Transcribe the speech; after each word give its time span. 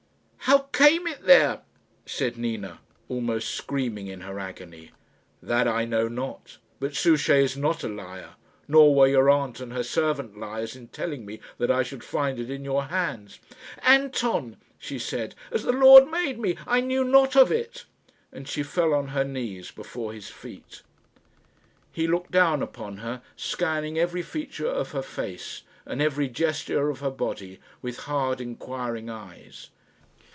"How 0.45 0.83
came 0.87 1.05
it 1.07 1.25
there?" 1.27 1.61
said 2.05 2.35
Nina, 2.35 2.79
almost 3.07 3.49
screaming 3.51 4.07
in 4.07 4.21
her 4.21 4.39
agony. 4.39 4.91
"That 5.41 5.67
I 5.67 5.85
know 5.85 6.07
not; 6.07 6.57
but 6.79 6.95
Souchey 6.95 7.43
is 7.43 7.55
not 7.55 7.83
a 7.83 7.87
liar; 7.87 8.31
nor 8.67 8.93
were 8.93 9.07
your 9.07 9.29
aunt 9.29 9.59
and 9.61 9.71
her 9.71 9.83
servant 9.83 10.37
liars 10.37 10.75
in 10.75 10.87
telling 10.87 11.25
me 11.25 11.39
that 11.59 11.69
I 11.71 11.83
should 11.83 12.03
find 12.03 12.37
it 12.39 12.49
in 12.49 12.65
your 12.65 12.85
hands." 12.85 13.39
"Anton," 13.83 14.57
she 14.79 14.97
said, 14.99 15.35
"as 15.51 15.63
the 15.63 15.71
Lord 15.71 16.07
made 16.09 16.39
me, 16.39 16.57
I 16.67 16.81
knew 16.81 17.03
not 17.05 17.35
of 17.37 17.49
it;" 17.49 17.85
and 18.33 18.45
she 18.47 18.63
fell 18.63 18.93
on 18.93 19.09
her 19.09 19.23
knees 19.23 19.69
before 19.71 20.11
his 20.11 20.27
feet. 20.29 20.81
He 21.93 22.07
looked 22.07 22.31
down 22.31 22.61
upon 22.63 22.97
her, 22.97 23.21
scanning 23.37 23.97
every 23.99 24.23
feature 24.23 24.67
of 24.67 24.91
her 24.91 25.03
face 25.03 25.61
and 25.85 26.01
every 26.01 26.27
gesture 26.27 26.89
of 26.89 26.99
her 26.99 27.11
body 27.11 27.59
with 27.83 27.99
hard 27.99 28.41
inquiring 28.41 29.07
eyes. 29.09 29.69